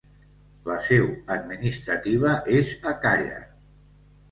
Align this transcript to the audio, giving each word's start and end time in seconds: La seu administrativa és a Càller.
La 0.69 0.77
seu 0.85 1.05
administrativa 1.35 2.33
és 2.63 2.73
a 2.95 2.97
Càller. 3.07 3.39